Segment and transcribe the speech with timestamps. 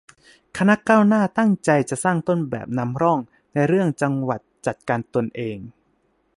[0.57, 3.19] คณะก้าวหน้า ตั้งใจจะสร้างต้นแบบ นำร่อง
[3.53, 5.57] ในเรื่อง จังหวัดจัดการตนเอง